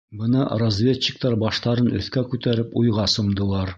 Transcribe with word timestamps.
Бына 0.19 0.45
разведчиктар 0.61 1.37
баштарын 1.43 1.91
өҫкә 1.99 2.25
күтәреп 2.33 2.77
уйға 2.83 3.07
сумдылар. 3.17 3.69